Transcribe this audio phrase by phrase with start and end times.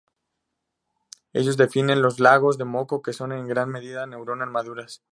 [1.31, 5.03] Ellos definen "los lagos de moco", que son en gran medida neuronas maduras.